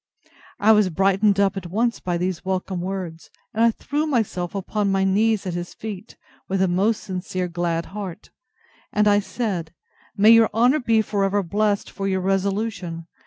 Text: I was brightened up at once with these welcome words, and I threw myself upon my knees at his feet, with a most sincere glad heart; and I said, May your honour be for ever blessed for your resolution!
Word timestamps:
I 0.59 0.71
was 0.71 0.89
brightened 0.89 1.39
up 1.39 1.55
at 1.55 1.67
once 1.69 2.01
with 2.03 2.19
these 2.21 2.43
welcome 2.43 2.81
words, 2.81 3.29
and 3.53 3.63
I 3.63 3.69
threw 3.69 4.07
myself 4.07 4.55
upon 4.55 4.91
my 4.91 5.03
knees 5.03 5.45
at 5.45 5.53
his 5.53 5.75
feet, 5.75 6.17
with 6.49 6.59
a 6.59 6.67
most 6.67 7.03
sincere 7.03 7.47
glad 7.47 7.85
heart; 7.93 8.31
and 8.91 9.07
I 9.07 9.19
said, 9.19 9.75
May 10.17 10.31
your 10.31 10.49
honour 10.55 10.79
be 10.79 11.03
for 11.03 11.23
ever 11.23 11.43
blessed 11.43 11.91
for 11.91 12.07
your 12.07 12.21
resolution! 12.21 13.05